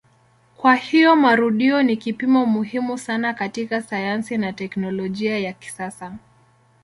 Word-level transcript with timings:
Kwa 0.57 0.75
hiyo 0.75 1.15
marudio 1.15 1.83
ni 1.83 1.97
kipimo 1.97 2.45
muhimu 2.45 2.97
sana 2.97 3.33
katika 3.33 3.81
sayansi 3.81 4.37
na 4.37 4.53
teknolojia 4.53 5.39
ya 5.39 5.53
kisasa. 5.53 6.13